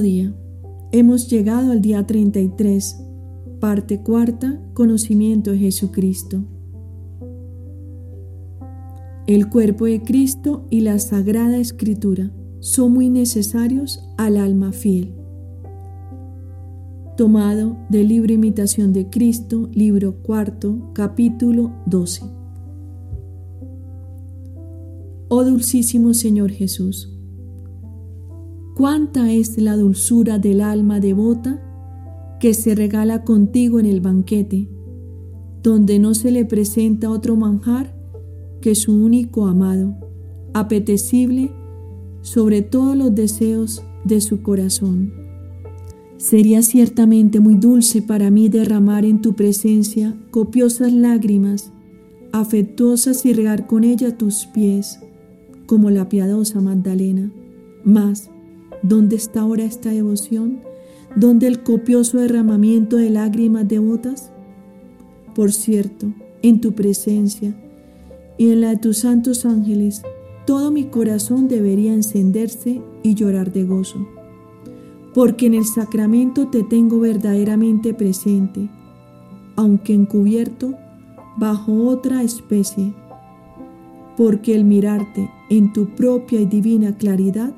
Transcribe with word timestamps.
Día. 0.00 0.34
Hemos 0.92 1.28
llegado 1.28 1.72
al 1.72 1.80
día 1.80 2.06
33, 2.06 3.00
parte 3.60 4.00
cuarta, 4.02 4.60
conocimiento 4.74 5.52
de 5.52 5.58
Jesucristo. 5.58 6.44
El 9.26 9.48
cuerpo 9.48 9.86
de 9.86 10.02
Cristo 10.02 10.66
y 10.70 10.80
la 10.80 10.98
Sagrada 10.98 11.56
Escritura 11.58 12.30
son 12.60 12.92
muy 12.92 13.08
necesarios 13.08 14.06
al 14.18 14.36
alma 14.36 14.72
fiel. 14.72 15.14
Tomado 17.16 17.76
del 17.88 18.08
libro 18.08 18.32
Imitación 18.32 18.92
de 18.92 19.08
Cristo, 19.08 19.70
libro 19.72 20.22
cuarto, 20.22 20.90
capítulo 20.94 21.70
12. 21.86 22.22
Oh 25.28 25.44
dulcísimo 25.44 26.12
Señor 26.12 26.50
Jesús, 26.50 27.13
cuánta 28.74 29.32
es 29.32 29.56
la 29.58 29.76
dulzura 29.76 30.38
del 30.38 30.60
alma 30.60 31.00
devota 31.00 31.62
que 32.40 32.54
se 32.54 32.74
regala 32.74 33.24
contigo 33.24 33.80
en 33.80 33.86
el 33.86 34.00
banquete, 34.00 34.68
donde 35.62 35.98
no 35.98 36.14
se 36.14 36.30
le 36.30 36.44
presenta 36.44 37.10
otro 37.10 37.36
manjar 37.36 37.94
que 38.60 38.74
su 38.74 38.92
único 38.92 39.46
amado, 39.46 39.94
apetecible 40.52 41.52
sobre 42.22 42.62
todos 42.62 42.96
los 42.96 43.14
deseos 43.14 43.82
de 44.04 44.20
su 44.20 44.42
corazón. 44.42 45.12
Sería 46.16 46.62
ciertamente 46.62 47.40
muy 47.40 47.56
dulce 47.56 48.02
para 48.02 48.30
mí 48.30 48.48
derramar 48.48 49.04
en 49.04 49.20
tu 49.20 49.34
presencia 49.34 50.16
copiosas 50.30 50.92
lágrimas, 50.92 51.72
afectuosas 52.32 53.24
y 53.26 53.32
regar 53.32 53.66
con 53.66 53.84
ella 53.84 54.16
tus 54.16 54.46
pies, 54.46 55.00
como 55.66 55.90
la 55.90 56.08
piadosa 56.08 56.60
Magdalena. 56.60 57.30
Mas, 57.84 58.30
¿Dónde 58.84 59.16
está 59.16 59.40
ahora 59.40 59.64
esta 59.64 59.88
devoción? 59.88 60.58
¿Dónde 61.16 61.46
el 61.46 61.62
copioso 61.62 62.18
derramamiento 62.18 62.98
de 62.98 63.08
lágrimas 63.08 63.66
devotas? 63.66 64.30
Por 65.34 65.52
cierto, 65.52 66.12
en 66.42 66.60
tu 66.60 66.74
presencia 66.74 67.54
y 68.36 68.50
en 68.50 68.60
la 68.60 68.68
de 68.68 68.76
tus 68.76 68.98
santos 68.98 69.46
ángeles, 69.46 70.02
todo 70.46 70.70
mi 70.70 70.84
corazón 70.84 71.48
debería 71.48 71.94
encenderse 71.94 72.82
y 73.02 73.14
llorar 73.14 73.54
de 73.54 73.64
gozo, 73.64 74.06
porque 75.14 75.46
en 75.46 75.54
el 75.54 75.64
sacramento 75.64 76.48
te 76.48 76.62
tengo 76.62 77.00
verdaderamente 77.00 77.94
presente, 77.94 78.68
aunque 79.56 79.94
encubierto 79.94 80.74
bajo 81.38 81.88
otra 81.88 82.22
especie, 82.22 82.92
porque 84.18 84.54
el 84.54 84.66
mirarte 84.66 85.30
en 85.48 85.72
tu 85.72 85.86
propia 85.94 86.42
y 86.42 86.44
divina 86.44 86.98
claridad 86.98 87.54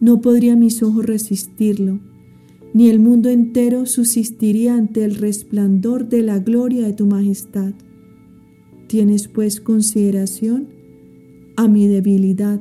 no 0.00 0.20
podría 0.22 0.56
mis 0.56 0.82
ojos 0.82 1.04
resistirlo, 1.04 2.00
ni 2.72 2.88
el 2.88 3.00
mundo 3.00 3.28
entero 3.28 3.84
subsistiría 3.86 4.74
ante 4.74 5.04
el 5.04 5.16
resplandor 5.16 6.08
de 6.08 6.22
la 6.22 6.38
gloria 6.38 6.86
de 6.86 6.92
tu 6.94 7.06
majestad. 7.06 7.72
Tienes 8.86 9.28
pues 9.28 9.60
consideración 9.60 10.68
a 11.56 11.68
mi 11.68 11.86
debilidad 11.86 12.60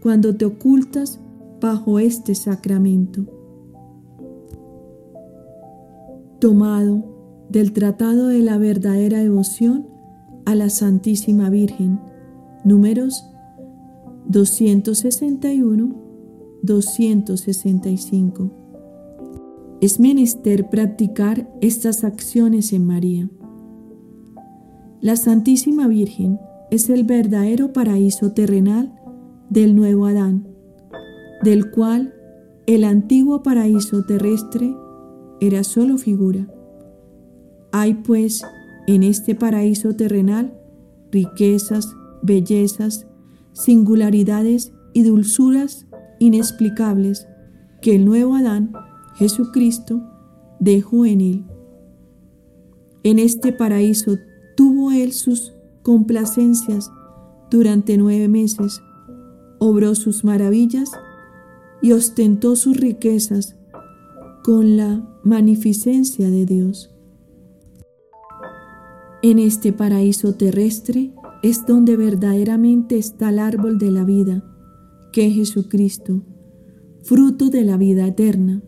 cuando 0.00 0.36
te 0.36 0.44
ocultas 0.44 1.20
bajo 1.60 1.98
este 1.98 2.34
sacramento. 2.34 3.26
Tomado 6.38 7.46
del 7.48 7.72
Tratado 7.72 8.28
de 8.28 8.40
la 8.40 8.58
Verdadera 8.58 9.18
Devoción 9.18 9.88
a 10.44 10.54
la 10.54 10.68
Santísima 10.68 11.48
Virgen, 11.48 11.98
números 12.64 13.24
261 14.26 16.13
265. 16.64 18.50
Es 19.80 20.00
menester 20.00 20.68
practicar 20.70 21.48
estas 21.60 22.04
acciones 22.04 22.72
en 22.72 22.86
María. 22.86 23.28
La 25.00 25.16
Santísima 25.16 25.88
Virgen 25.88 26.38
es 26.70 26.88
el 26.88 27.04
verdadero 27.04 27.72
paraíso 27.72 28.32
terrenal 28.32 28.94
del 29.50 29.76
nuevo 29.76 30.06
Adán, 30.06 30.48
del 31.42 31.70
cual 31.70 32.14
el 32.66 32.84
antiguo 32.84 33.42
paraíso 33.42 34.04
terrestre 34.06 34.74
era 35.40 35.64
solo 35.64 35.98
figura. 35.98 36.48
Hay 37.72 37.94
pues 37.94 38.42
en 38.86 39.02
este 39.02 39.34
paraíso 39.34 39.94
terrenal 39.94 40.58
riquezas, 41.12 41.94
bellezas, 42.22 43.06
singularidades 43.52 44.72
y 44.94 45.02
dulzuras 45.02 45.86
inexplicables 46.18 47.26
que 47.80 47.96
el 47.96 48.04
nuevo 48.04 48.34
Adán, 48.34 48.72
Jesucristo, 49.16 50.02
dejó 50.58 51.06
en 51.06 51.20
él. 51.20 51.44
En 53.02 53.18
este 53.18 53.52
paraíso 53.52 54.16
tuvo 54.56 54.90
él 54.90 55.12
sus 55.12 55.52
complacencias 55.82 56.90
durante 57.50 57.96
nueve 57.98 58.28
meses, 58.28 58.80
obró 59.58 59.94
sus 59.94 60.24
maravillas 60.24 60.90
y 61.82 61.92
ostentó 61.92 62.56
sus 62.56 62.78
riquezas 62.78 63.56
con 64.42 64.76
la 64.76 65.06
magnificencia 65.22 66.30
de 66.30 66.46
Dios. 66.46 66.90
En 69.22 69.38
este 69.38 69.72
paraíso 69.72 70.34
terrestre 70.34 71.12
es 71.42 71.66
donde 71.66 71.96
verdaderamente 71.96 72.96
está 72.96 73.28
el 73.28 73.38
árbol 73.38 73.78
de 73.78 73.90
la 73.90 74.04
vida, 74.04 74.42
que 75.14 75.30
Jesucristo, 75.30 76.22
fruto 77.04 77.48
de 77.48 77.62
la 77.62 77.76
vida 77.76 78.04
eterna, 78.04 78.62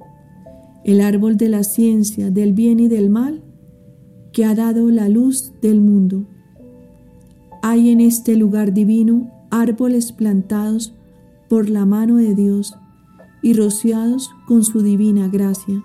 el 0.84 1.00
árbol 1.00 1.36
de 1.36 1.48
la 1.48 1.64
ciencia, 1.64 2.30
del 2.30 2.52
bien 2.52 2.78
y 2.78 2.86
del 2.86 3.10
mal, 3.10 3.42
que 4.32 4.44
ha 4.44 4.54
dado 4.54 4.88
la 4.92 5.08
luz 5.08 5.52
del 5.60 5.80
mundo. 5.80 6.24
Hay 7.64 7.90
en 7.90 8.00
este 8.00 8.36
lugar 8.36 8.72
divino 8.72 9.28
árboles 9.50 10.12
plantados 10.12 10.94
por 11.48 11.68
la 11.68 11.84
mano 11.84 12.18
de 12.18 12.36
Dios 12.36 12.76
y 13.42 13.52
rociados 13.52 14.30
con 14.46 14.62
su 14.62 14.82
divina 14.82 15.26
gracia, 15.26 15.82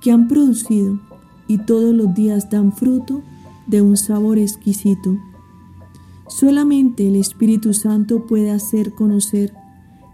que 0.00 0.10
han 0.10 0.26
producido 0.26 0.98
y 1.46 1.58
todos 1.58 1.94
los 1.94 2.12
días 2.12 2.50
dan 2.50 2.72
fruto 2.72 3.22
de 3.68 3.82
un 3.82 3.96
sabor 3.96 4.36
exquisito. 4.36 5.16
Solamente 6.30 7.08
el 7.08 7.16
Espíritu 7.16 7.74
Santo 7.74 8.24
puede 8.24 8.52
hacer 8.52 8.94
conocer 8.94 9.52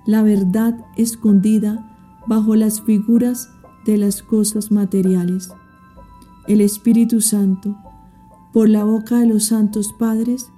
la 0.07 0.23
verdad 0.23 0.87
escondida 0.97 2.23
bajo 2.27 2.57
las 2.57 2.81
figuras 2.81 3.51
de 3.85 3.99
las 3.99 4.23
cosas 4.23 4.73
materiales. 4.73 5.51
El 6.49 6.63
Espíritu 6.63 7.21
Santo, 7.21 7.77
por 8.55 8.71
la 8.71 8.83
boca 8.85 9.19
de 9.19 9.27
los 9.27 9.45
santos 9.45 9.93
padres, 9.99 10.51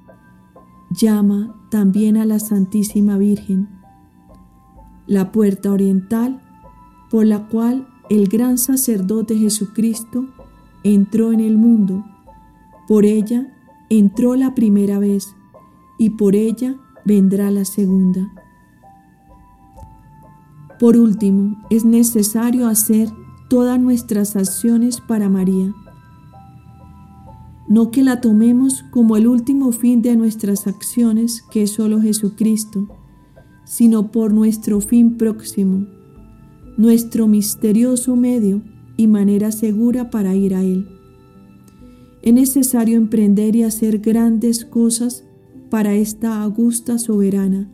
llama 0.90 1.56
también 1.70 2.16
a 2.16 2.24
la 2.24 2.38
Santísima 2.38 3.18
Virgen, 3.18 3.68
la 5.08 5.32
puerta 5.32 5.72
oriental 5.72 6.40
por 7.10 7.26
la 7.26 7.48
cual 7.48 7.88
el 8.10 8.28
gran 8.28 8.58
sacerdote 8.58 9.36
Jesucristo 9.36 10.26
entró 10.84 11.32
en 11.32 11.40
el 11.40 11.58
mundo. 11.58 12.04
Por 12.86 13.04
ella 13.04 13.52
entró 13.90 14.36
la 14.36 14.54
primera 14.54 15.00
vez 15.00 15.34
y 15.98 16.10
por 16.10 16.34
ella 16.34 16.76
vendrá 17.04 17.50
la 17.50 17.64
segunda. 17.64 18.32
Por 20.78 20.96
último, 20.96 21.56
es 21.70 21.84
necesario 21.84 22.68
hacer 22.68 23.08
todas 23.48 23.80
nuestras 23.80 24.36
acciones 24.36 25.00
para 25.00 25.28
María. 25.28 25.74
No 27.68 27.90
que 27.90 28.02
la 28.02 28.20
tomemos 28.20 28.84
como 28.90 29.16
el 29.16 29.26
último 29.26 29.72
fin 29.72 30.00
de 30.02 30.16
nuestras 30.16 30.66
acciones, 30.66 31.42
que 31.50 31.64
es 31.64 31.72
solo 31.72 32.00
Jesucristo, 32.00 32.88
sino 33.64 34.10
por 34.10 34.32
nuestro 34.32 34.80
fin 34.80 35.16
próximo, 35.16 35.86
nuestro 36.76 37.26
misterioso 37.26 38.16
medio 38.16 38.62
y 38.96 39.06
manera 39.06 39.52
segura 39.52 40.10
para 40.10 40.34
ir 40.34 40.54
a 40.54 40.62
Él. 40.62 40.88
Es 42.22 42.32
necesario 42.32 42.96
emprender 42.96 43.56
y 43.56 43.64
hacer 43.64 43.98
grandes 43.98 44.64
cosas 44.64 45.24
para 45.70 45.94
esta 45.94 46.42
augusta 46.42 46.98
soberana, 46.98 47.70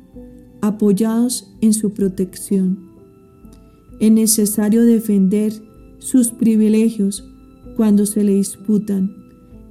apoyados 0.61 1.55
en 1.61 1.73
su 1.73 1.93
protección. 1.93 2.79
Es 4.00 4.11
necesario 4.11 4.85
defender 4.85 5.52
sus 5.99 6.31
privilegios 6.31 7.25
cuando 7.76 8.06
se 8.06 8.25
le 8.25 8.35
disputan. 8.35 9.14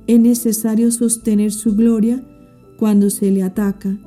Es 0.07 0.19
necesario 0.19 0.91
sostener 0.91 1.51
su 1.51 1.75
gloria 1.75 2.23
cuando 2.77 3.09
se 3.09 3.31
le 3.31 3.43
ataca. 3.43 3.97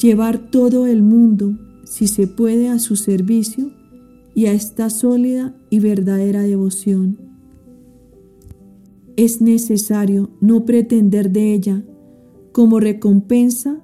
Llevar 0.00 0.50
todo 0.50 0.86
el 0.86 1.02
mundo, 1.02 1.56
si 1.84 2.08
se 2.08 2.26
puede, 2.26 2.68
a 2.68 2.78
su 2.78 2.96
servicio 2.96 3.70
y 4.34 4.46
a 4.46 4.52
esta 4.52 4.90
sólida 4.90 5.54
y 5.70 5.78
verdadera 5.78 6.42
devoción. 6.42 7.18
Es 9.16 9.40
necesario 9.40 10.30
no 10.40 10.64
pretender 10.64 11.30
de 11.30 11.54
ella 11.54 11.84
como 12.54 12.78
recompensa 12.78 13.82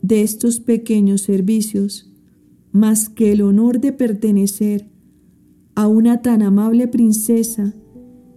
de 0.00 0.22
estos 0.22 0.60
pequeños 0.60 1.22
servicios 1.22 2.08
más 2.70 3.08
que 3.08 3.32
el 3.32 3.42
honor 3.42 3.80
de 3.80 3.92
pertenecer 3.92 4.88
a 5.74 5.88
una 5.88 6.22
tan 6.22 6.40
amable 6.40 6.86
princesa 6.86 7.74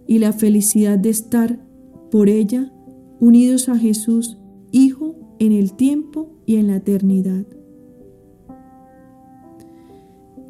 y 0.08 0.18
la 0.18 0.32
felicidad 0.32 0.98
de 0.98 1.10
estar 1.10 1.64
por 2.10 2.28
ella 2.28 2.72
unidos 3.20 3.68
a 3.68 3.78
Jesús, 3.78 4.36
Hijo, 4.72 5.14
en 5.38 5.52
el 5.52 5.74
tiempo 5.74 6.34
y 6.46 6.56
en 6.56 6.66
la 6.66 6.76
eternidad. 6.78 7.46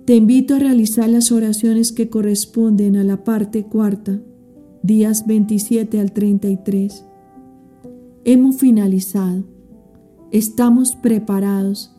Te 0.06 0.16
invito 0.16 0.54
a 0.54 0.60
realizar 0.60 1.10
las 1.10 1.30
oraciones 1.30 1.92
que 1.92 2.08
corresponden 2.08 2.96
a 2.96 3.04
la 3.04 3.22
parte 3.22 3.64
cuarta, 3.64 4.18
días 4.82 5.26
27 5.26 6.00
al 6.00 6.12
33. 6.12 7.04
Hemos 8.28 8.56
finalizado. 8.56 9.44
Estamos 10.32 10.96
preparados 10.96 11.94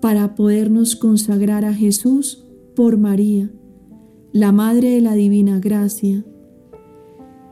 para 0.00 0.34
podernos 0.34 0.96
consagrar 0.96 1.66
a 1.66 1.74
Jesús 1.74 2.46
por 2.74 2.96
María, 2.96 3.50
la 4.32 4.52
Madre 4.52 4.92
de 4.92 5.02
la 5.02 5.12
Divina 5.12 5.60
Gracia, 5.60 6.24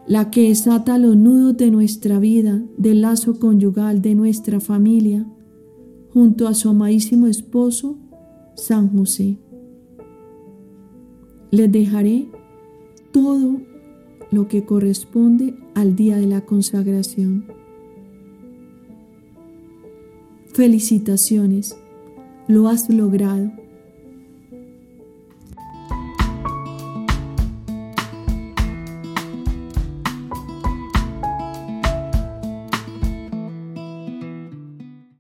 la 0.07 0.31
que 0.31 0.49
desata 0.49 0.97
los 0.97 1.19
nudos 1.19 1.59
de 1.59 1.71
nuestra 1.71 2.19
vida, 2.19 2.65
del 2.79 3.03
lazo 3.03 3.39
conyugal 3.39 4.01
de 4.01 4.15
nuestra 4.15 4.59
familia, 4.59 5.31
junto 6.15 6.49
a 6.49 6.55
su 6.55 6.71
amadísimo 6.71 7.27
esposo, 7.27 7.99
San 8.57 8.89
José. 8.97 9.37
Les 11.51 11.71
dejaré 11.71 12.27
todo 13.13 13.74
lo 14.35 14.49
que 14.49 14.65
corresponde 14.65 15.55
al 15.75 15.97
día 15.97 16.17
de 16.17 16.27
la 16.27 16.41
consagración. 16.43 17.45
Felicitaciones, 20.53 21.77
lo 22.47 22.69
has 22.69 22.89
logrado 22.91 23.51